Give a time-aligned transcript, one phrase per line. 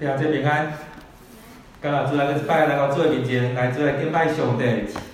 [0.00, 0.72] 听这平安，
[1.82, 4.64] 今日主来个拜来到主的面前，来主来敬拜上帝。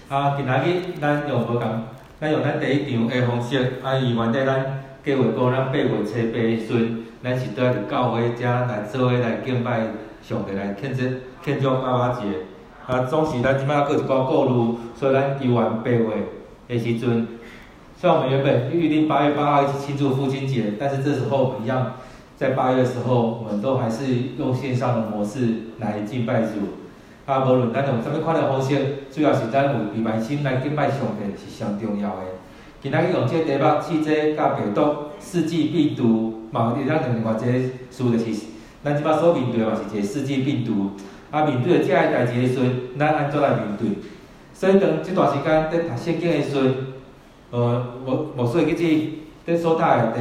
[0.09, 1.83] 啊，今仔日咱用无共，
[2.21, 9.81] 咱用咱第一场的方式，啊，以原底咱计划过，咱八月初八旬，咱是在伫教会遮来做伙来敬拜
[10.23, 11.03] 上帝，来庆祝
[11.45, 12.23] 庆祝妈妈节。
[12.87, 15.99] 啊，总是咱即摆阁一个过路，所以咱犹原八月
[16.69, 17.27] 的时阵，
[18.01, 21.95] 虽然我们原本预定八月八号一起庆祝父亲节，但是这时候一样。
[22.37, 24.05] 在八月的时候，我们都还是
[24.39, 26.49] 用线上的模式来敬拜主。
[27.25, 28.77] 啊，无论咱用什么款的方式，
[29.11, 32.23] 主要是咱有礼拜心来敬拜上帝是上重要的。
[32.83, 38.27] 今仔日用这个题目，试这甲病毒、世纪病毒，嘛有咱另外一个书就是，
[38.85, 40.91] 咱即摆所面对的嘛是一个世纪病毒。
[41.31, 43.89] 啊，面对着这个代志的时阵，咱安怎来面对？
[44.53, 46.75] 所以当这段时间在读圣经的时阵，
[47.51, 48.75] 呃，我我所以去
[49.45, 50.21] 这在所读的。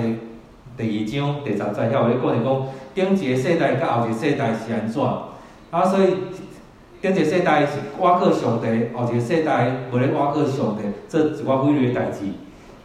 [0.78, 5.02] 第二章第十节，遐有咧讲是讲，顶一个世代甲后一个世代是安怎？
[5.72, 6.18] 啊，所以
[7.02, 12.26] 顶一个世代是挖靠上帝，后一个世代无咧挖靠上帝，做一寡毁灭的代志。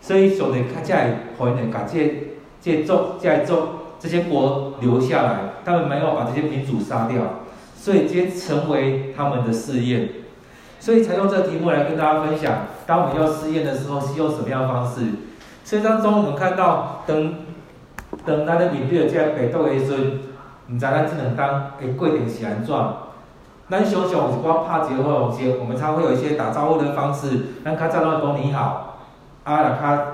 [0.01, 2.29] 所以上帝较才会互因甲这
[2.63, 3.57] 这族、这族
[3.99, 7.21] 这些国留下来，他们没有把这些民族杀掉，
[7.75, 10.11] 所以这成为他们的试验。
[10.79, 15.01] 所以才用这个题目来跟大家分享，当我们要试验的时候，是用什么样的方式？
[15.65, 17.35] 所以当中我们看到等。
[18.27, 20.19] 当咱咧面对着这个病毒的时阵，
[20.69, 22.75] 毋知咱即两当的过程是安怎？
[23.71, 27.41] 咱想想有一寡拍招呼方式，我们才会有一些打招呼的方式。
[27.65, 28.99] 咱较早拢会讲你好，
[29.45, 30.07] 啊，若较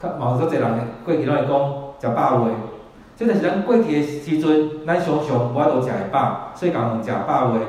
[0.00, 0.70] 较嘛有足侪人
[1.04, 2.52] 过去拢会讲食饱未？
[3.16, 7.60] 即个是咱过去的时阵，咱想想无法度食会饱，所以讲问食饱未？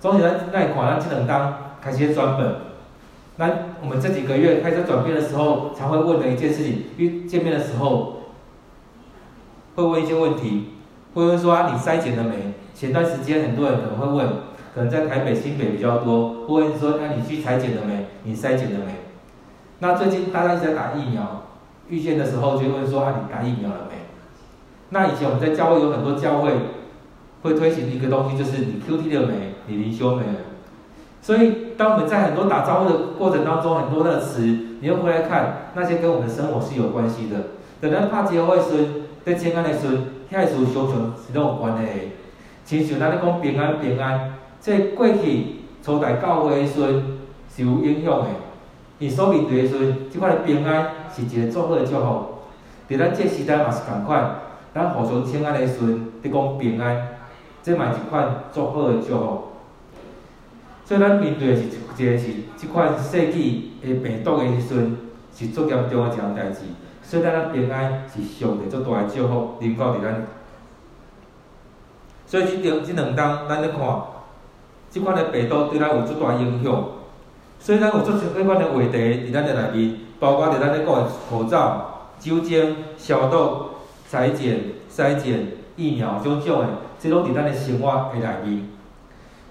[0.00, 2.48] 总是咱咱会看咱即两当开始转变。
[3.38, 8.17] 咱我们这几个月开始转变的时候，才会问的一件事情，遇见面的时候。
[9.78, 10.70] 会问一些问题，
[11.14, 12.52] 会问说啊，你筛检了没？
[12.74, 14.26] 前段时间很多人可能会问，
[14.74, 18.06] 可能在台北、新北比较多，会问说，那、你去采检了没？
[18.24, 18.94] 你筛检了没？
[19.78, 21.44] 那最近大家一直在打疫苗，
[21.88, 23.98] 遇见的时候就会说啊，你打疫苗了没？
[24.88, 26.50] 那以前我们在教会有很多教会
[27.42, 29.54] 会推行一个东西，就是你 QT 了没？
[29.68, 30.24] 你灵修没？
[31.22, 34.40] 所以当我们在很多打招呼的过程当中，很多的词，
[34.80, 37.36] 你又回来看那些跟我们的生活是有关系的，
[37.80, 39.08] 等到怕结会时阵。
[39.24, 41.92] 在平安的时阵，遐个事相像是拢有关系的。
[42.64, 47.18] 亲像咱咧讲平安平安，这过去初代教会的时阵
[47.54, 48.26] 是有影响的。
[48.98, 52.24] 伊所面对的时阵，即款的平安是一个祝贺的祝福。
[52.88, 54.36] 伫咱这时代嘛是共款，
[54.74, 57.08] 咱互相请安的时阵，伫讲平安，
[57.62, 59.42] 这嘛是一款祝贺的祝福。
[60.86, 61.62] 所以咱面对的是
[61.98, 64.96] 一个是即款世纪的病毒的时阵，
[65.36, 66.60] 是足严重的一项代志。
[67.08, 70.26] 所以咱平安是上帝最大的祝福，临到伫咱。
[72.26, 73.80] 所以即两即两当，咱咧看，
[74.90, 76.84] 即款的病毒对咱有足大影响。
[77.58, 83.68] 所以咱有足多款的话题伫咱的内面，包括伫咱咧讲的口罩、酒精、消毒、
[84.06, 84.60] 裁剪、
[84.94, 86.66] 筛检、疫苗种种的，
[86.98, 88.68] 即拢伫咱的生活的内面。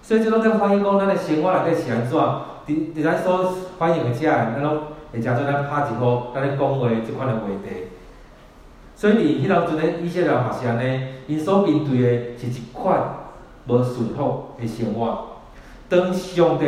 [0.04, 2.20] 所以即拢在反映讲咱的生活内底是安怎？
[2.68, 4.78] 伫伫咱所反映的遮，咱拢。
[5.14, 7.88] 会诚做咱拍一号，咱讲话即款的话题，
[8.96, 13.00] 所以伫迄当阵咧，以色列人嘛是安尼，因所面对的是一款
[13.68, 15.38] 无顺服的生活。
[15.88, 16.66] 当上帝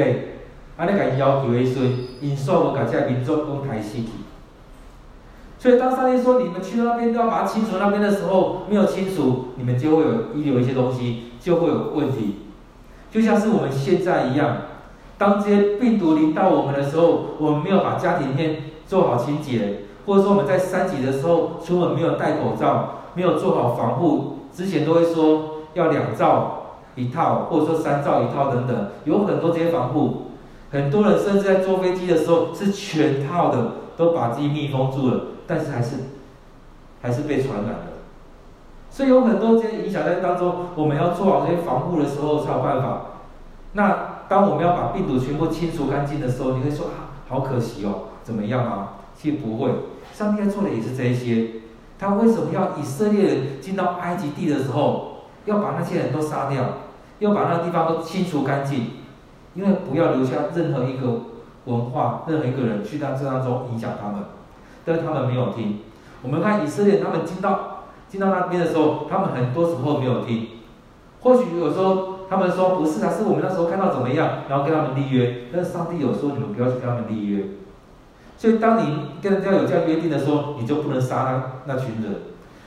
[0.78, 1.80] 安尼甲因要求的时，
[2.22, 4.08] 因煞无甲遮民族拢抬死去。
[5.58, 12.38] 所以当上帝说你们去那边都要把它清除那边的时候，没有清除，你们就会有遗留一些东西，就会有问题。
[13.12, 14.58] 就像是我们现在一样。
[15.20, 30.28] 当这些病毒临到我们的时候，我们没有把家庭里面做好清洁，或者说我们在三级的时候出门没有戴口罩，没有做好防护，之前都会说要两罩一套，或者说三罩一套等等，有很多这些防护。
[30.72, 35.98] 很多人甚至在坐飞机的时候是全套的，都把自己密封住了，但是还是
[37.02, 37.80] 还是被传染了。
[38.90, 43.02] 所以有很多这些影响在当中，我们要做好这些防护的时候才有办法。
[43.74, 44.09] 那。
[44.30, 48.94] 当我们要把病毒全部清除干净的时候，你会说啊，好可惜哦，怎么样啊？
[49.18, 49.72] 其实不会，
[50.14, 51.62] 上帝在做的也是这一些。
[51.98, 56.64] 他为什么要以色列人进到埃及地的时候，要把那些人都杀掉，
[57.18, 58.92] 要把那个地方都清除干净？
[59.56, 61.22] 因为不要留下任何一个
[61.66, 64.26] 文化、任何一个人去到这当中影响他们。
[64.86, 65.80] 但是他们没有听。
[66.22, 70.50] 我们看以色列，他们进到进到那边的时候，他们很多时候没有听。
[71.22, 72.09] 或许有时候。
[72.30, 75.48] 他们说不是啊，是我们那时候看到怎么样，然后跟他们立约。
[75.52, 77.46] 但是上帝有说你们不要去跟他们立约。
[78.38, 82.22] 所以当你跟人家有这样约定的时候，你就不能杀那那群人。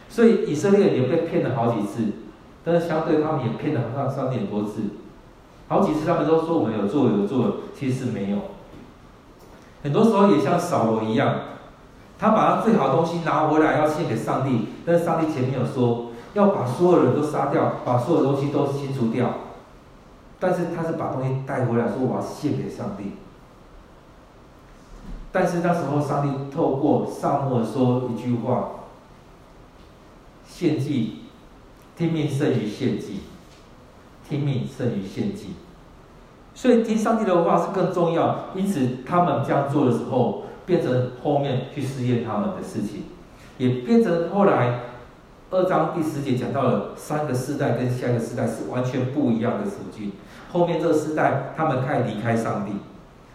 [0.09, 2.03] 所以以色列也被骗了好几次。
[2.65, 4.83] 但是相对他们也骗了上上帝很多次，
[5.67, 8.39] 好几次他们都说我们有做有做，其实没有。
[9.83, 11.35] 很多时候也像扫罗一样，
[12.21, 19.29] 他把他最好的东西拿回来要献给上帝，但是上帝前面有说要把所有人都杀掉，把所有东西都清除掉，
[20.43, 23.13] 但是他是把东西带回来，说我要献给上帝。
[25.31, 28.71] 但是那时候上帝透过撒母耳说一句话：
[30.45, 31.21] 献祭，
[31.97, 33.21] 听命胜于献祭，
[34.29, 35.55] 听命胜于献祭。
[36.55, 43.05] 所以听上帝的话是更重要，因此他们这样做的时候，变成后面去试验他们的事情，
[43.59, 44.81] 也变成后来
[45.51, 50.11] 二章第十节讲到了三个世代跟下一个世代是完全不一样的处境。
[50.53, 52.73] 后面这个世代他们开始离开上帝。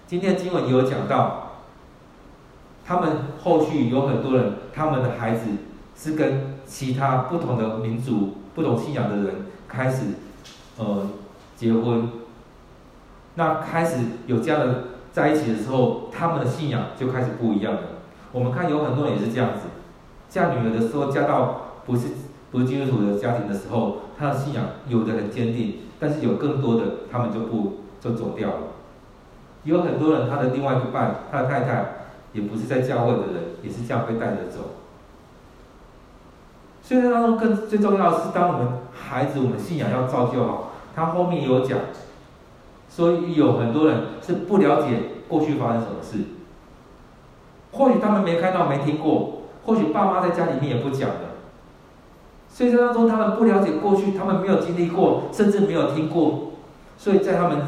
[0.06, 1.54] 今天经文也有讲到，
[2.86, 3.10] 他们
[3.44, 5.48] 后续有很多人，他们的孩子
[5.96, 10.06] 是跟其他不同的民族、不同信仰的人开始
[10.78, 11.08] 呃
[11.56, 12.10] 结婚。
[13.36, 13.98] 那开始
[14.28, 17.82] 有这样的在一起的时候，他们的信仰就开始不一样了。
[18.32, 19.62] 我们看有很多人也是这样子，
[20.30, 22.08] 嫁女儿的时候嫁到不是
[22.58, 28.58] 不基督徒的家庭的时候，他的信仰有的很坚定，但是有更多的他们就不就走掉了。
[29.64, 31.86] 有很多人他的另外一半，他的太太
[32.34, 34.72] 也不是在教会的人，也是这样被带着走。
[36.82, 41.78] 所以当中更最重要的是，当我们孩子我们信仰要造就好，他后面有讲。
[42.90, 46.18] 所以有很多人是不了解过去发生什么事，
[47.74, 51.27] 或许他们没看到、没听过，或许爸妈在家里面也不讲的。
[52.58, 56.54] 所以在当中，他们不了解过去，他们没有经历过，甚至没有听过，
[56.98, 57.60] 所以在他们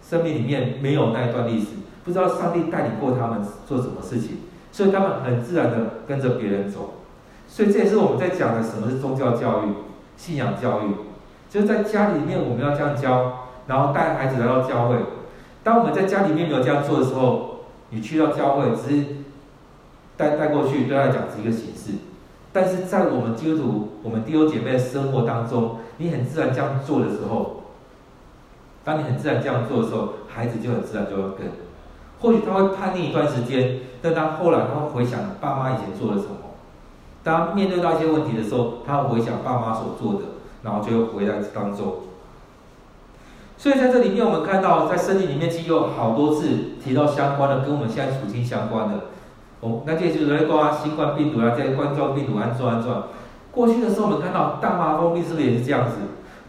[0.00, 1.70] 生命里面没有那一段历史，
[2.04, 4.36] 不知道上帝带领过他们做什么事情，
[4.70, 6.94] 所以他们很自然的跟着别人走。
[7.48, 9.72] 所以这也是我们在讲的什么是宗教教育、
[10.16, 10.94] 信仰教育，
[11.50, 13.46] 就是在家里面我们要这样教。
[13.66, 14.96] 然后带孩子来到教会。
[15.62, 19.04] 当我们在家里面没有这样做的时候，你去到教会只是
[20.16, 21.92] 带带过去，对他来讲是一个形式。
[22.60, 27.62] 但是在我们基督徒、我们弟兄姐妹的生活当中，你很自然这样做的时候，
[28.82, 31.52] 当你很自然这样做的时候，孩子就很自然就会跟。
[32.18, 36.34] 或许他会叛逆一段时间，但当后来他会回想爸妈以前做了什么。
[37.22, 40.26] 当面对到一些问题的时候，他会回想爸妈所做的，
[40.64, 41.98] 然后就会回来当中。
[43.56, 46.48] 所以在这里面，我们看到在圣经里面其实有好多次
[46.82, 49.04] 提到相关的，跟我们现在处境相关的。
[49.60, 52.90] 哦，那这就是来讲新冠病毒啊，这冠状病毒安怎安怎。
[53.50, 55.96] 过去的时候，我们看到大麻风病是不是也是这样子？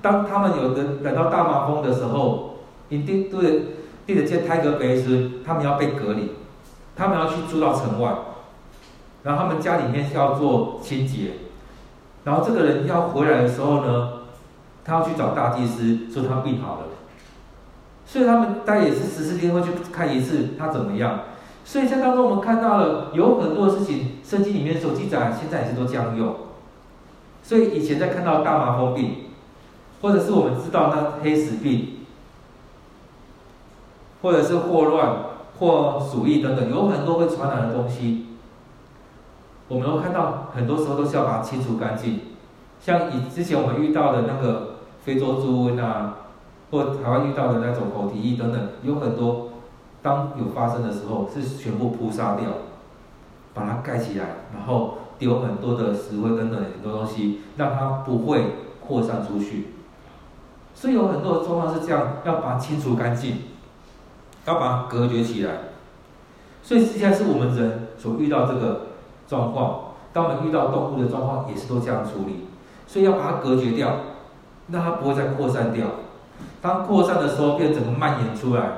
[0.02, 2.58] 当他们有的来到大麻风的时候，
[2.90, 3.66] 一定对
[4.06, 6.34] 对着这泰格背时，他们要被隔离，
[6.96, 8.14] 他们要去住到城外，
[9.24, 11.32] 然后他们家里面是要做清洁，
[12.26, 14.10] 然后这个人要回来的时候呢，
[14.86, 16.86] 他要去找大祭司说他病好了。
[18.06, 21.20] 所以他们大概也是十四天会去看一次他怎么样。
[21.64, 26.36] 所以在当中我们看到了有很多事情，圣经里面所记载，现在也是都这样用。
[27.44, 29.26] 所以以前在看到大麻风病，
[30.02, 32.00] 或者是我们知道那黑死病，
[34.22, 35.18] 或者是霍乱
[35.60, 38.26] 或鼠疫等等，有很多会传染的东西，
[39.68, 42.22] 我们都看到很多时候都是要把它清除干净。
[42.82, 46.16] 像以之前我们遇到的那个非洲猪瘟啊。
[46.72, 49.49] 或台湾遇到的那种口蹄疫等等，有很多，
[50.02, 52.50] 当有发生的时候，是全部扑杀掉，
[53.54, 59.74] 把它盖起来，然后丢很多的石灰等等很多东西，让它不会扩散出去。
[60.74, 63.38] 所以有很多的状况是这样，要把它清除干净，
[64.46, 65.52] 要把它隔绝起来。
[66.64, 68.88] 所以现在是我们人所遇到这个
[69.28, 72.46] 状况，当我们遇到动物的状况，也是都这样处理。
[72.88, 73.92] 所以要把它隔绝掉，
[74.70, 75.86] 让它不会再扩散掉。
[76.62, 78.72] 当扩散的时候，变整个蔓延出来，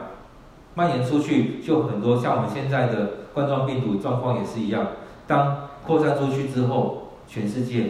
[0.75, 2.17] 蔓延出去就很多。
[2.17, 4.87] 像我们现在的冠状病毒状况也是一样。
[5.27, 7.89] 当扩散出去之后，全世界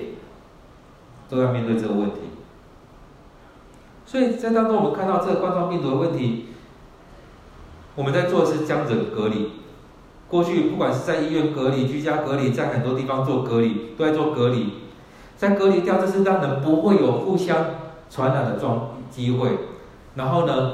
[1.29, 2.17] 都要面对这个问题。
[4.05, 6.47] 所以在当中，我们看到这个冠状病毒的问题，
[7.95, 9.51] 我们在做的是将人隔离。
[10.27, 14.73] 过去不管是在医院隔离、居家隔离，在很多地方做隔离，都在做隔离。
[15.37, 17.65] 在隔离掉，这是让人不会有互相
[18.09, 19.49] 传染的状机会。
[20.15, 20.73] 然后呢，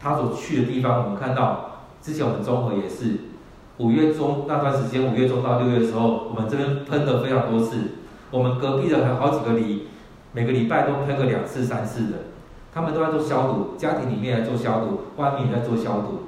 [0.00, 3.20] 他所去的地方，我们看到之前我们综合也是
[3.78, 7.78] 五月中那段时间，五月中到六月的时候，我们这边喷了非常多次。
[8.30, 9.88] 我们隔壁的还好几个里，
[10.32, 12.18] 每个礼拜都喷个两次三次的，
[12.74, 16.24] 他们都在做消毒，家庭里面在做消毒，外面也在做消毒，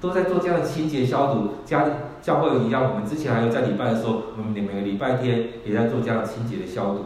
[0.00, 1.50] 都在做这样的清洁消毒。
[1.64, 1.84] 家
[2.22, 7.04] 教会一样，我们之前还有在礼拜的时候，我们每个礼拜天也在做这样清洁的消毒。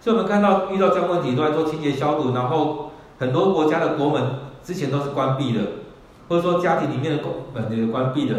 [0.00, 4.22] 所以我们看到遇到这样问题都在做清洁消毒，然后很多国家的国门
[4.62, 5.60] 之前都是关闭的，
[6.28, 8.36] 或者说家庭里面的公门也是关闭的。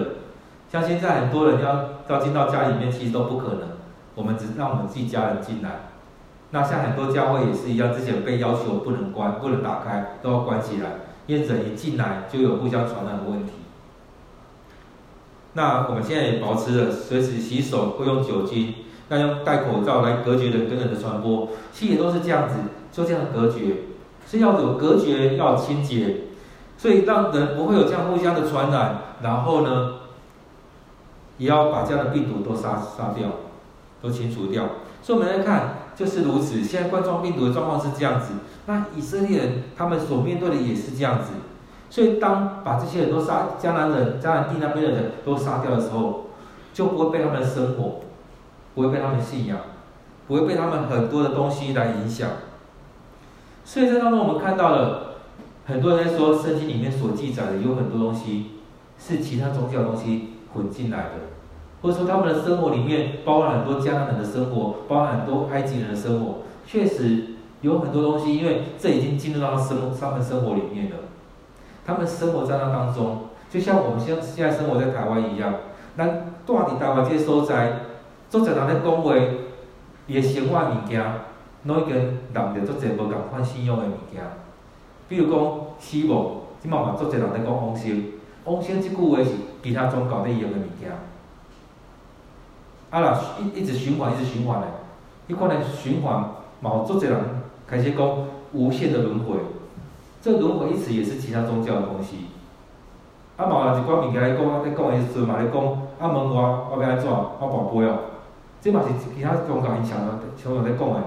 [0.72, 3.62] 像现在很多人要要进到家里面，其实都不可能，
[4.16, 5.90] 我们只让我们自己家人进来。
[6.52, 10.90] 那像很多教会也是一样，之前被要求不能关、不能打开，都要关起来，
[11.28, 13.54] 因为人一进来就有互相传染的问题。
[15.54, 18.74] 那我们现在也保持了随时洗手，会用酒精。
[19.08, 22.56] 那用戴口罩来隔绝人跟人的传播，其实也都是这样子，
[22.92, 23.76] 就这样隔绝，
[24.26, 26.18] 所以要有隔绝，要有清洁，
[26.78, 28.98] 所以让人不会有这样互相的传染。
[29.22, 29.94] 然后呢，
[31.38, 33.30] 也要把这样的病毒都杀杀掉，
[34.02, 34.66] 都清除掉。
[35.02, 36.64] 所以我们来看，就是如此。
[36.64, 38.34] 现在冠状病毒的状况是这样子，
[38.66, 41.34] 那以色列人他们所面对的也是这样子。
[41.90, 46.26] 所以当把这些人都杀，迦南人、迦南地那边的人都杀掉的时候，
[46.74, 48.02] 就不会被他们的生活。
[48.74, 49.58] 不会被他们信仰，
[50.28, 52.30] 不会被他们很多的东西来影响。
[53.66, 55.16] 所以在当中，我们看到了
[55.66, 58.52] 很多人在说，圣经里面所记载的有很多东西
[59.00, 61.12] 是其他宗教东西混进来的，
[61.82, 67.24] 或者说他们的生活里面包含很多迦南人的生活，包含很多埃及人的生活，确实
[67.62, 70.98] 有很多东西，因为这已经进入到生他们生活里面了。
[71.86, 75.56] 他们生活在那当中，就像我们现现在生活在台湾一样，
[75.96, 76.06] 那
[76.46, 77.80] 大地台湾这些所在。
[78.28, 79.14] 做侪人咧讲话，
[80.08, 80.72] 伊个生活物，
[81.66, 84.24] 拢已经染着足侪无共款信仰的物件。
[85.08, 85.40] 比如讲
[85.80, 86.26] 死亡，
[86.62, 88.04] 即嘛嘛足侪人咧讲往生，
[88.46, 89.32] 往生即句话是
[89.62, 90.92] 其他宗教咧用的物件。
[92.92, 94.68] 啊啦，一一直循环，一直循环的，
[95.28, 96.24] 伊可能循环，
[96.62, 97.20] 嘛有足侪人
[97.68, 98.18] 开始讲
[98.54, 99.36] 无限的轮回。
[100.22, 102.28] 这轮回一词也是其他宗教的东西。
[103.38, 105.62] 啊嘛有一寡物件咧讲，咧讲的时阵嘛咧讲，
[106.00, 107.98] 啊问我，我要安怎，我跋杯哦。
[108.62, 111.04] 这嘛是其他宗教因常常常常在讲的，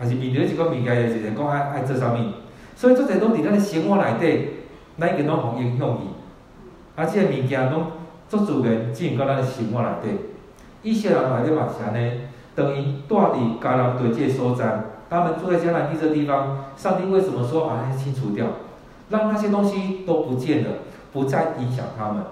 [0.00, 2.16] 还是面对一个物件的时阵讲爱爱做啥物，
[2.74, 4.48] 所以做侪拢伫咱的生活内底，
[4.98, 6.04] 咱已经拢互影响去，
[6.96, 7.84] 啊，这个物件拢
[8.26, 10.08] 足自然进入到咱的生活内底。
[10.82, 12.22] 以色列人内底嘛是安尼，
[12.54, 18.46] 等于住伫迦南地这个所在，他们住在迦南地这个地方，上帝为什么说把它清除掉，
[19.10, 20.70] 让那些东西都不见了，
[21.12, 22.22] 不再影响他们？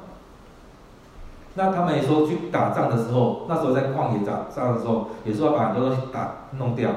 [1.54, 6.90] 那他们也说去打仗的时候，那时候在旷野打仗的时候，也说要把很多东西打弄掉。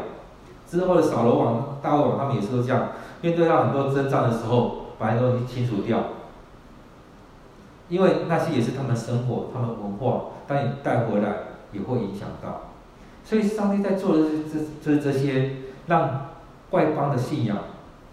[0.72, 6.00] 之后的扫罗王、大卫王，他们也是都这样，面对到很多征战的时候，把很多东西清除掉。
[7.90, 11.34] 因为那些也是他们生活、他们文化，当你带回来
[11.74, 12.70] 也会影响到。
[13.26, 16.28] 所以上帝在做的这这、就是这些，让
[16.70, 17.58] 外邦的信仰、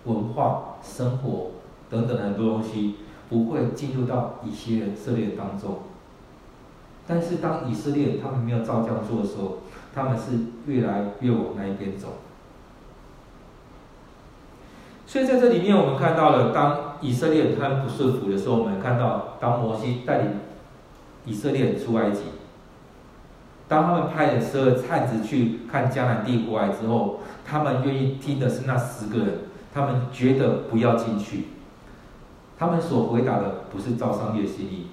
[0.07, 1.53] 文化、生活
[1.89, 2.97] 等等的很多东西，
[3.29, 5.79] 不会进入到以色列当中。
[7.07, 9.59] 但是当以色列他们没有照这样做的时候，
[9.95, 12.09] 他们是越来越往那一边走。
[15.09, 20.33] 所以在这里面，我们看到了，当以色列他们不顺服的时候，我们看到当摩西带领
[21.25, 22.25] 以色列出埃及，
[23.67, 29.39] 当他们派了十二探子去看迦南地过来之后，他们愿意听的是那十个人，
[29.73, 31.45] 他们觉得不要进去，
[32.59, 34.89] 他们所回答的不是照上帝的心意。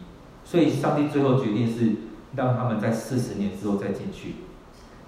[0.45, 1.91] 所以，上帝最后决定是
[2.37, 4.35] 让他们在四十年之后再进去，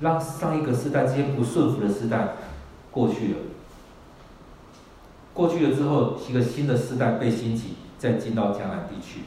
[0.01, 2.33] 让上一个世代这些不顺服的世代
[2.91, 3.37] 过去了。
[5.38, 9.22] 过去了之后，一个新的世代被兴起，再进到迦南地区。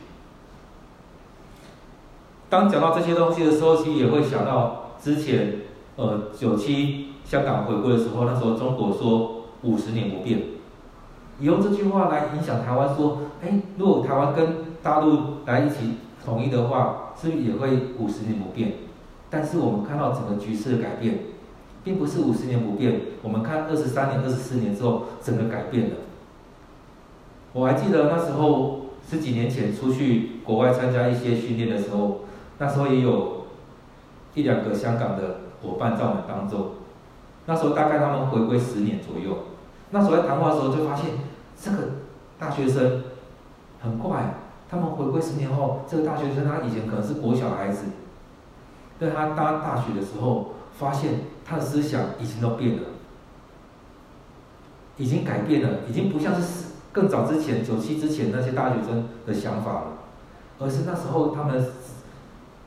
[2.49, 5.61] 当讲到这些东西的时候，其实也会想到之前，
[5.95, 10.40] 呃，九七香港回归的时候，那时候中国说五十年不变，
[11.38, 18.73] 也用这句话来影响台湾，说，哎，如果台湾跟大陆来一起统一的话，是不是也会五十年不变？
[19.31, 21.21] 但是我们看到整个局势的改变，
[21.90, 23.00] 并不是五十年不变。
[23.20, 25.97] 我们看二十三年、二十四年之后，整个改变了。
[27.52, 32.20] 我还记得那时候十几年前出去国外参加一些训练的时候，
[32.59, 33.47] 那时候也有
[34.35, 36.75] 一两个香港的伙伴在我们当中。
[37.47, 39.37] 那时候大概他们回归十年左右，
[39.90, 41.06] 那时候在谈话的时候就发现，
[41.61, 41.76] 这个
[42.38, 43.02] 大学生
[43.80, 44.35] 很怪。
[44.70, 47.87] 他们回归十年后，这个大学生他以前可能是国小孩子，
[49.00, 52.82] 但他当大学的时候，发现他的思想已经都变了，
[54.97, 59.87] 已经改变了，已经不像是更早之前九七之前那些大学生的想法了，
[60.59, 61.64] 而是那时候他们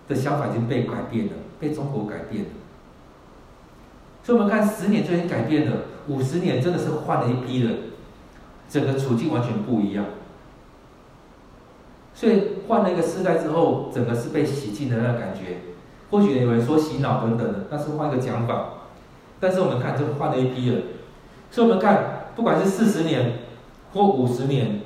[0.07, 2.49] 的想法已经被改变了，被中国改变了。
[4.23, 5.77] 所以我们看十年就已经改变了，
[6.07, 7.77] 五十年真的是换了一批人，
[8.69, 10.05] 整个处境完全不一样。
[12.13, 15.72] 所以换了一个世代之后，整个是被洗净的那个感觉。
[16.13, 18.65] 或许有人说洗脑等等的，那是换一个讲法。
[19.39, 20.83] 但是我们看，就换了一批人。
[21.49, 23.39] 所以我们看，不管是四十年
[23.93, 24.81] 或五十年，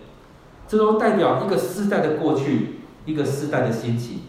[0.70, 4.22] 这都代表一个世代的过去，一个世代的兴起。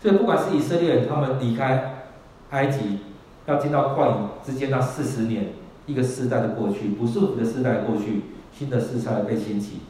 [0.00, 2.04] 所以，不管是以色列人他们离开
[2.50, 3.00] 埃及，
[3.46, 4.14] 要进到旷野
[4.46, 5.48] 之间那四十年，
[5.86, 8.22] 一个世代的过去，不是我们的世代的过去，
[8.56, 9.80] 新的世代被兴起。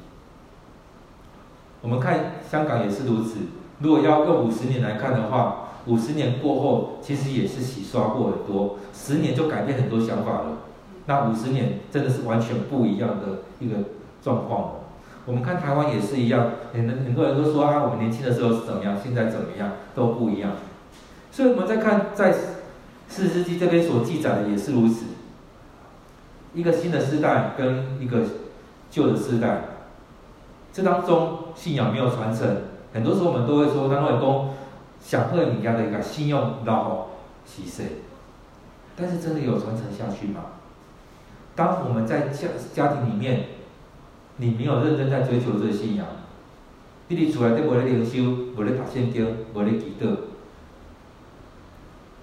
[1.82, 3.36] 我们看香港也是如此。
[3.80, 10.58] 如果要用五十年来看的话，五十年过后，其实也是洗刷过很多，十年就改变很多想法了。
[11.06, 13.76] 那五十年真的是完全不一样的一个
[14.22, 14.70] 状况了。
[15.24, 20.52] 我们看台湾也是一样，很很多人都说啊，我们年轻的时候是怎么样，现在怎么样都不一样。
[21.30, 22.32] 所以我们在看在
[23.08, 25.04] 士师记这边所记载的也是如此，
[26.52, 28.22] 一个新的时代跟一个
[28.90, 29.62] 旧的时代，
[30.72, 32.56] 这当中信仰没有传承。
[32.92, 34.54] 很多时候我们都会说，当外公
[35.00, 37.10] 想和你家的一个信用老好
[37.44, 37.86] 稀碎，
[38.96, 40.40] 但是真的有传承下去吗？
[41.54, 43.46] 当我们在家家庭里面，
[44.36, 46.06] 你没有认真在追求这个信仰，
[47.08, 48.22] 你伫厝内底无咧灵修，
[48.56, 50.16] 无咧读圣经，无咧祈祷，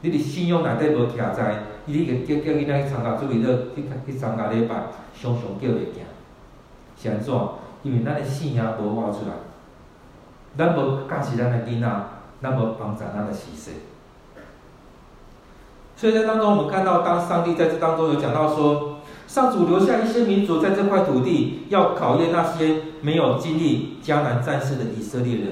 [0.01, 3.45] 你伫信用内底无徛在，你个叫叫囡仔去参加主日，
[3.75, 6.03] 去去参加礼拜，常常叫袂行，
[6.97, 7.33] 是安怎？
[7.83, 9.44] 因为咱的信仰无活出来。
[10.57, 11.87] 咱无教识咱的囡仔，
[12.41, 13.71] 咱无帮助咱的时势。
[15.97, 18.97] 所以在当中，我们看到，当上帝在这当中有讲到说，
[19.27, 25.47] 上主留下一些民族在这块土地，要考验那些没有经历迦南战事的以色列人，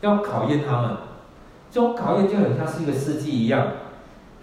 [0.00, 0.96] 要考验他们。
[1.70, 3.66] 这种考验就很像是一个试剂一样，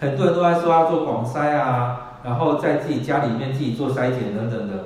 [0.00, 4.84] 很多人都在说要做广筛啊，然后在自己家里面自己做筛检等等的。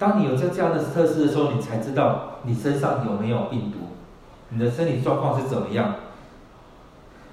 [0.00, 3.90] 当你有这这样的测试的时候，你才知道你身上有没有病毒，
[4.48, 5.96] 你的身体状况是怎么样。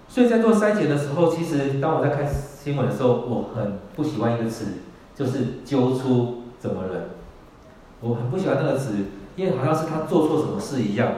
[0.09, 4.65] 所以在做筛检的时候，其实当我在看新闻的时候，我很不喜欢一个词，
[5.15, 7.03] 就是揪出怎么人。
[8.01, 8.97] 我很不喜欢那个词，
[9.37, 11.09] 因为好像是他做错什么事一样，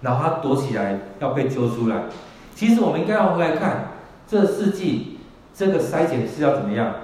[0.00, 2.06] 然后他躲起来要被揪出来。
[2.52, 3.92] 其实我们应该要回来看，
[4.26, 5.20] 这世纪
[5.54, 6.94] 这个筛检是要怎么样？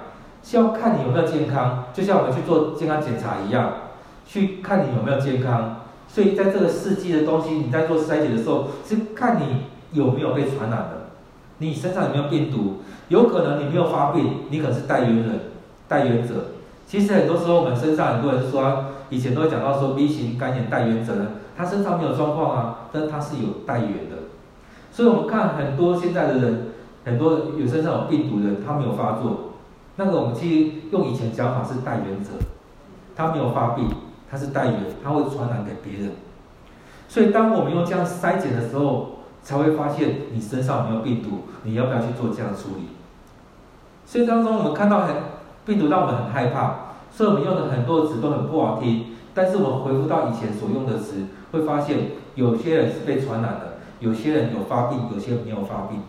[0.43, 3.71] 是要看你有没有健康，就像我们去做健康检查一样。
[4.25, 11.07] 去看你有没有健康，所以在这个世纪的东西，你在做筛检的时候，是看你有没有被传染的，
[11.57, 15.39] 你身上有没有病毒，有可能你没有发病，你可能是带源人、
[15.87, 16.33] 带源者。
[16.87, 24.17] 其实很多时候我们身上很多人说，以前都会讲到说 B 型肝炎带原者呢，他身上没有状况啊，但他是有带源的。
[24.91, 26.67] 所以我们看很多现在的人，
[27.05, 29.53] 很多有身上有病毒的人，他没有发作，
[29.95, 32.29] 那个我们其实用以前讲法是带原者，
[33.15, 33.87] 他没有发病。
[34.33, 36.13] 它是带原，它会传染给别人，
[37.07, 42.87] 所以当我们用这样筛检的时候，才会发现你身上有没有病毒，你要不要去做这样的处理？
[44.07, 45.15] 所以当中我们看到很
[45.67, 46.77] 病毒让我们很害怕，
[47.11, 49.13] 所以我们用的很多词都很不好听。
[49.35, 56.01] 但是我们回复到以前所用的词，会发现有些人是被传染的，有些人有发病，有些人没有发病。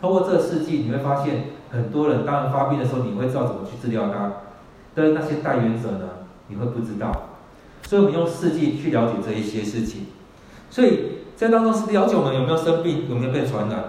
[0.00, 4.30] 通过这个试剂，你会发现很多人当然发病的时候，你会知道怎么去治疗它，
[4.94, 6.06] 但是那些带原者呢，
[6.46, 7.10] 你会不知道。
[7.94, 10.06] 所以，我们用试剂去了解这一些事情。
[10.68, 13.84] 所以在当中是了解我们有没有生病，有没有被传染。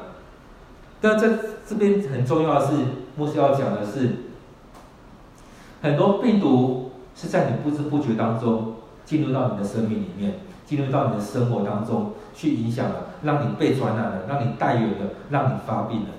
[1.01, 1.27] 但在
[1.67, 2.73] 这边很重要的是，
[3.15, 4.17] 牧师要讲的是，
[5.81, 10.35] 很多病毒是在你不知不觉当中进入到你的生命里面，
[10.67, 16.09] 进入到你的生活当中去影响了，让你被传染了，让你带有了，让你发病了。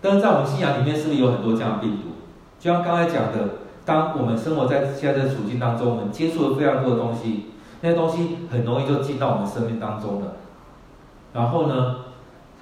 [0.00, 2.08] 但是在我们信仰里面，是不是有很多这样的病毒？
[2.58, 3.63] 就像刚才讲的。
[3.84, 7.50] 当我们生活在现在的处境当中，我们接触了非常多的东西，
[7.82, 10.36] 那些东西很容易就进到我们生命当中了。
[11.34, 11.96] 然后呢，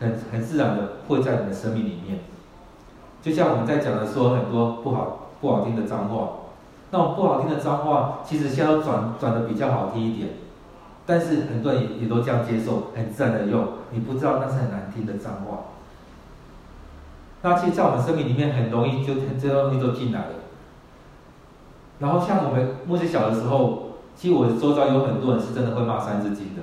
[0.01, 2.21] 很很自然的会在你的生命里面。
[3.23, 6.29] 就像我们在讲的说很多不好不好听的脏话，
[6.91, 10.31] 那种不好听的脏话，其实现在都转转的比较好听一点，
[11.07, 15.59] 但是很多人也也都这样接受，很自然的用，你不知道那是很难听的脏话。
[17.43, 20.35] 那其实，在我们生命里面，很容易就这些东西都进来了。
[22.03, 26.63] 然后像我们目前小的时候，其实我周遭有很多人是真的会骂三字经的。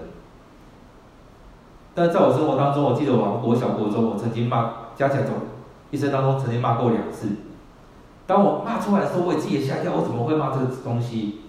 [1.96, 5.36] 但在我生活当中，我记得我国小、国中，我曾经骂，加起来总
[5.92, 7.30] 一生当中曾经骂过两次。
[8.28, 11.40] 当我骂出来的时候，我也自己也吓一跳，我怎么会骂这个东西？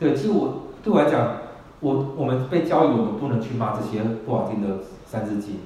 [0.00, 1.36] 对，其实我对我来讲，
[1.78, 5.60] 我我们被教育我们不能去骂这些不好听的三字经，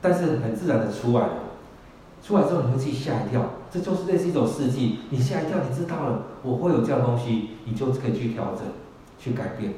[0.00, 1.32] 但是很自然的出来了。
[2.20, 3.40] 出来之后，你会自己吓一跳，
[3.74, 5.00] 这就是类似一种试剂。
[5.10, 8.62] 你吓一跳，你知道了，我会有这样东西，你就可以去调整，
[9.18, 9.74] 去改变。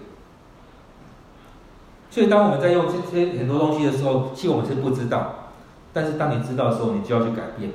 [2.10, 5.46] 所以，当我们在用这些很多东西的时候，其实我们是不知道。
[5.94, 7.70] 但是当你知道的时候，你就要去改变。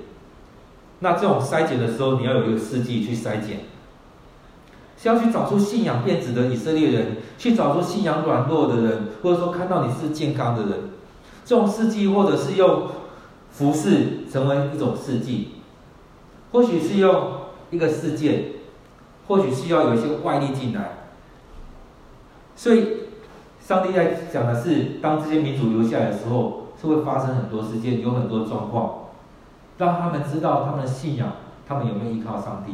[1.00, 3.62] 那这种筛检的时候，你要有一个试剂去筛检，
[5.02, 10.92] 是要去找出信仰变质的以色列人，去找出信仰软弱的人，或者说看到你是健康的人。
[11.44, 12.84] 这种试剂，或者是用
[13.52, 15.50] 服侍成为一种试剂，
[16.52, 17.32] 或许是用
[17.70, 18.46] 一个事件，
[19.28, 20.98] 或许需要有一些外力进来。
[22.56, 22.88] 所以，
[23.60, 28.96] 上帝在讲的是，当这些民族留下来的时候，是会发生很多事件，有很多状况。
[29.78, 31.32] 让他们知道他们的信仰，
[31.68, 32.74] 他们有没有依靠上帝。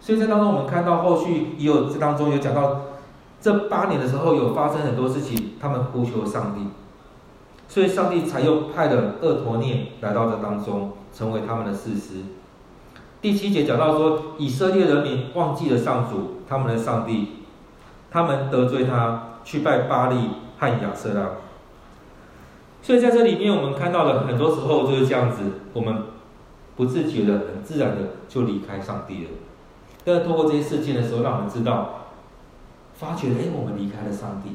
[0.00, 2.82] 所以在当中，我们看到后续也有这当中有讲到，
[3.40, 6.68] 这八年的时候有发生很多事情，他们呼求上帝，
[7.68, 12.22] 所以上帝才又派了厄陀聂来到这当中，成为他们的事实。
[13.20, 17.38] 第七节讲到说，以色列人民忘记了上主，他们的上帝，
[18.08, 20.16] 他们得罪他，去拜巴力
[20.60, 21.30] 和亚舍拉。
[22.80, 26.04] 所以在这里面，我们看到了很多时候就是这样子，我们
[26.76, 29.30] 不自觉的、很自然的就离开上帝了。
[30.04, 32.04] 但是通过这些事件的时候，让我们知道，
[32.94, 34.50] 发觉哎，我们离开了上帝。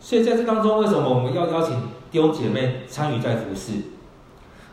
[0.00, 1.76] 所以在这当中，为什么我们要邀请
[2.10, 3.72] 弟兄姐妹参与在服侍？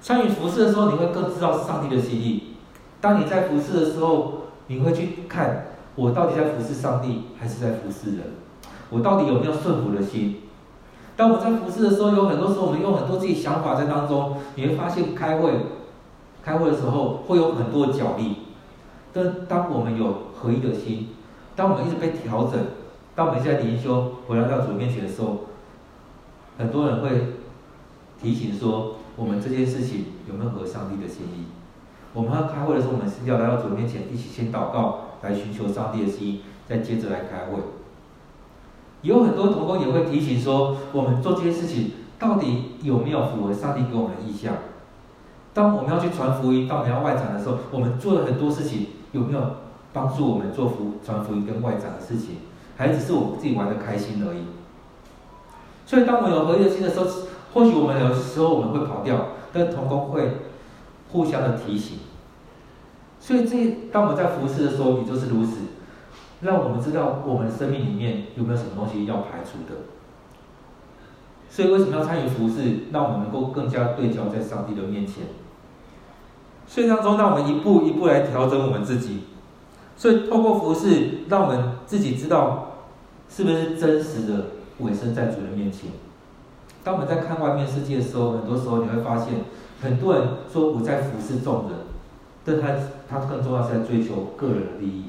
[0.01, 2.55] 参与服侍的时候，你会更知道上帝的心意。
[2.99, 8.25] 当你在服侍的时候，你会去看我到底在服侍上帝，还是在服侍人？
[8.89, 10.37] 我到底有没有顺服的心？
[11.15, 15.51] 当我们在服侍的时候，有很多时候我们用很多自己想法在当中，你会发现开会，
[16.43, 18.37] 开会的时候会有很多角力。
[19.13, 21.09] 但当我们有合一的心，
[21.55, 22.59] 当我们一直被调整，
[23.15, 25.46] 当我们现在灵修回来到主面前的时候，
[26.57, 27.09] 很多人会
[28.21, 31.45] 提醒说，我们这件事情有没有合上帝的心意？
[32.13, 37.59] 我们要开会的时候，我们是要来到主面前一起先祷告，来寻求上帝的心意，再接着来开会。
[39.03, 44.55] 有很多同工也会提醒说，我们做这些事情到底有没有符合上帝给我们的意向？
[45.53, 49.41] 当我们要去传福音，到我们要外展的时候，我们做了很多事情，有没有
[49.93, 52.37] 帮助我们做福传福音跟外展的事情？
[52.75, 54.39] 还只是我们自己玩的开心而已？
[55.87, 57.05] 所以，当我们有合一的心的时候，
[57.53, 60.39] 或许我们有时候我们会跑掉，但同工会
[61.11, 61.99] 互相的提醒。
[63.21, 65.59] 所以，这当我们在服侍的时候，也就是如此。
[66.41, 69.79] 让我们知道我们生命里面有没有什么东西要排除的。
[71.49, 72.91] 所以为什么要参与服侍？
[72.91, 75.23] 让我们能够更加对焦在上帝的面前。
[76.67, 79.21] 所以当中，让我们一步一步来调整我们自己。
[79.95, 82.73] 所以透过服侍，让我们自己知道
[83.29, 84.45] 是不是真实的
[84.79, 85.91] 委身在主人面前。
[86.83, 89.33] 当我们在看外面世界的时候，很多时候你会发现，
[89.81, 91.79] 很多人说我在服侍众人，
[92.45, 92.67] 但他
[93.09, 95.03] 他更重要是在追求个人的利益。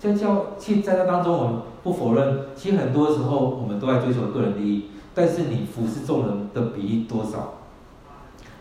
[0.00, 4.86] 在教，其实在那当中，我们不否认，其实很多时候我们都在追求个人利益。
[5.14, 7.54] 但是你服侍众人的比例多少？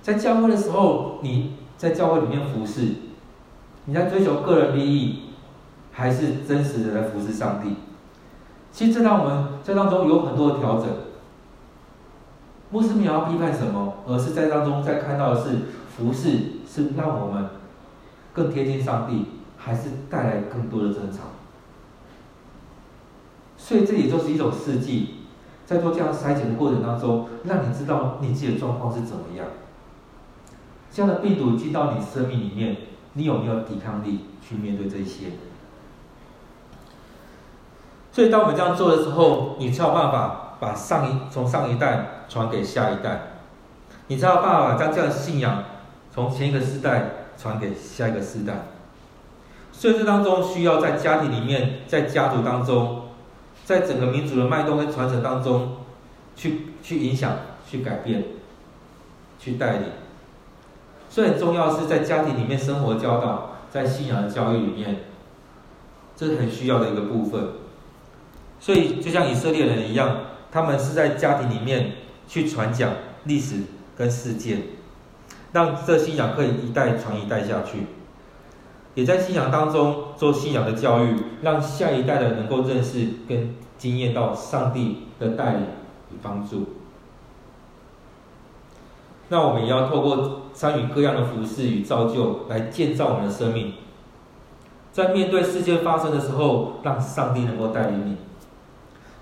[0.02, 2.88] 在教会的时候，你在教会里面服侍，
[3.86, 5.22] 你在追求个人利益，
[5.92, 7.76] 还是真实的来服侍上帝？
[8.72, 10.88] 其实这让我们在当中有很多的调整。
[12.70, 15.58] 牧师没有要批判什么，而是在当中在看到的是
[15.96, 16.30] 服侍
[16.68, 17.50] 是让我们
[18.34, 19.26] 更贴近上帝。
[19.64, 21.20] 还是带来更多的争吵，
[23.56, 25.18] 所以这也就是一种试剂，
[25.68, 29.46] 在做这样筛检的过程当中，让你知道你自己的状况是怎么样。
[30.92, 32.76] 这样的病毒进到你生命里面，
[33.14, 35.28] 你有没有抵抗力去面对这些？
[38.12, 43.22] 所以当我们这样做的时候，你才有办法把上一从上一代传给下一代，
[44.08, 45.64] 你才有办法将这样的信仰
[46.14, 48.66] 从前一个世代传给下一个世代。
[49.72, 53.04] 所以这当中需要在家庭里面，在家族当中，
[53.64, 55.78] 在整个民族的脉动跟传承当中，
[56.36, 57.32] 去去影响、
[57.66, 58.26] 去改变、
[59.40, 59.84] 去带领。
[61.10, 65.06] 所以很重要是在家庭里面生活教导，在信仰的教育里面，
[66.16, 67.61] 这是很需要的一个部分。
[68.62, 70.18] 所以就像以色列人一样，
[70.52, 71.94] 他们是在家庭里面
[72.28, 72.92] 去传讲
[73.24, 73.64] 历史
[73.98, 74.62] 跟事件，
[75.52, 77.88] 让这信仰可以一代传一代下去。
[78.94, 85.62] 也在信仰当中做信仰的教育，让下一代的能够认识跟经验到上帝的带领
[86.12, 86.68] 与帮助。
[89.30, 93.74] 那我们也要透过参与各样的服事与造就，来建造我们的生命。
[94.92, 98.18] 在面对事件发生的时候，让上帝能够带领你。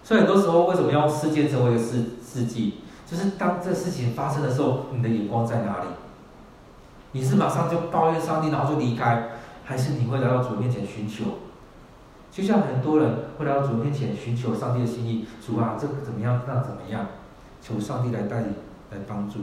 [0.10, 2.80] 所以很多时候，为什么要事件成为一个事事迹？
[3.06, 5.86] 就是当这事情发生的时候，你的眼光在哪里？
[7.12, 9.30] 你是马上就抱怨上帝，然后就离开？
[9.64, 11.26] 还是你会来到主面前寻求，
[12.32, 15.28] 就像很多人会来到主面前寻求上帝的心意。
[15.46, 16.42] 主啊，这个怎么样？
[16.48, 17.06] 那怎么样？
[17.62, 18.56] 求上帝来带领、
[18.90, 19.42] 来帮助。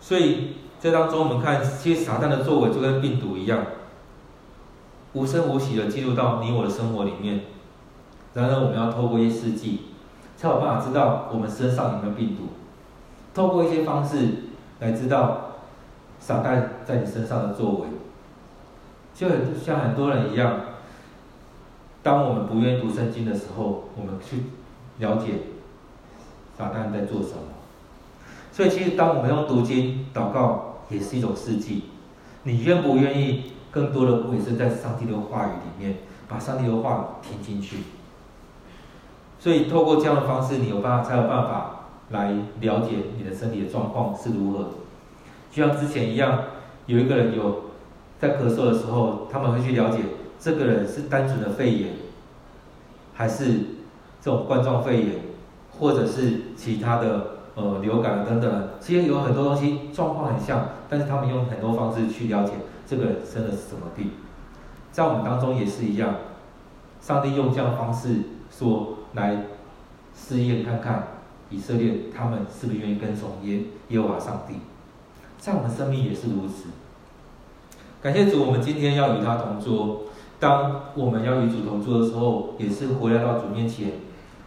[0.00, 3.62] 所以这当中，我们看，其实撒旦的作为就跟病毒一样，
[5.12, 7.42] 无声无息的进入到你我的生活里面。
[8.38, 9.80] 当然，我们要透过一些试剂，
[10.36, 12.44] 才有办法知道我们身上有没有病毒。
[13.34, 14.28] 透过一些方式
[14.78, 15.56] 来知道
[16.20, 17.88] 撒旦在你身上的作为，
[19.12, 20.60] 就很像很多人一样。
[22.00, 24.44] 当我们不愿意读圣经的时候，我们去
[24.98, 25.32] 了解
[26.56, 27.42] 撒旦在做什么。
[28.52, 31.86] 所以，其实当我们用读经、祷告，也是一种试剂。
[32.44, 35.96] 你愿不愿意更多的委身在上帝的话语里面，
[36.28, 37.78] 把上帝的话听进去？
[39.38, 44.70] 所以，透过这样的方式，你有办法才有办法来了解你的身体的状况是如何。
[45.50, 46.42] 就像之前一样，
[46.86, 47.64] 有一个人有
[48.18, 49.98] 在咳嗽的时候，他们会去了解。
[50.40, 51.94] 这个人是单纯的肺炎，
[53.14, 53.44] 还是
[54.20, 55.14] 这种冠状肺炎，
[55.78, 58.68] 或者是其他的呃流感等等？
[58.80, 62.52] 其实有很多东西状况很像，但是他们用很多方式去了解
[62.86, 64.10] 这个人生的是什么病。
[64.92, 66.14] 在我们当中也是一样，
[67.00, 68.20] 上帝用这样的方式
[68.58, 69.44] 说来
[70.16, 71.08] 试验看看
[71.50, 74.54] 以色列他们是不是愿意跟从耶耶和华上帝。
[75.38, 76.70] 在我们生命也是如此。
[78.02, 80.02] 感谢主，我们今天要与他同桌。
[80.40, 83.92] 当我们要与主同桌的时候，也是回来到主面前，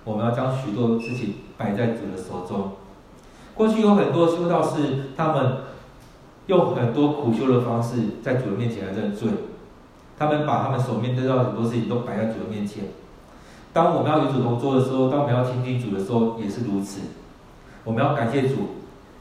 [0.04, 2.72] 我们要将许多事情摆在主的手中。
[3.54, 5.58] 过去有很多修道士，他们
[6.48, 9.30] 用很多苦修的方式在主的面前来认罪，
[10.18, 12.86] 他们把他们所面对到很多事情都摆在主的面前。
[13.74, 17.02] 当我们要与主同桌的时候，当我们要亲近主的时候，也是如此。
[17.84, 18.56] 我们要感谢主，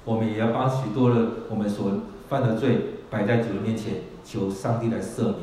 [0.04, 1.16] 我们也要把许多的
[1.48, 1.90] 我们所
[2.28, 5.36] 犯的罪摆在主的面前，求上帝来赦免。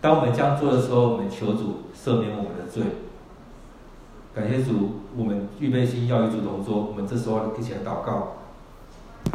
[0.00, 2.82] 当我们这样做的时候，我们求主赦免我们的罪。
[4.34, 6.84] 感谢主，我们预备心要与主同桌。
[6.84, 8.32] 我们这时候一起来祷告。